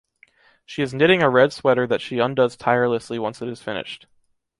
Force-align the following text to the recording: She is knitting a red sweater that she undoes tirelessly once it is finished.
She 0.65 0.81
is 0.81 0.95
knitting 0.95 1.21
a 1.21 1.29
red 1.29 1.53
sweater 1.53 1.85
that 1.85 2.01
she 2.01 2.17
undoes 2.17 2.55
tirelessly 2.57 3.19
once 3.19 3.39
it 3.39 3.47
is 3.47 3.61
finished. 3.61 4.07